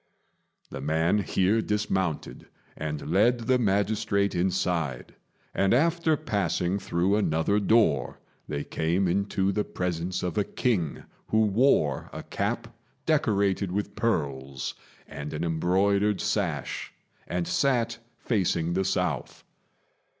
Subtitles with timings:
[0.71, 5.13] The man here dismounted and led the magistrate inside;
[5.53, 8.17] and after passing through another door
[8.47, 12.73] they came into the presence of a king, who wore a cap
[13.05, 14.73] decorated with pearls,
[15.07, 16.91] and an embroidered sash,
[17.27, 19.43] and sat facing the south.